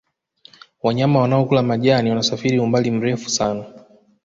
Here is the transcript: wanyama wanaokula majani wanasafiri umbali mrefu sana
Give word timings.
wanyama 0.83 1.21
wanaokula 1.21 1.63
majani 1.63 2.09
wanasafiri 2.09 2.59
umbali 2.59 2.91
mrefu 2.91 3.29
sana 3.29 3.65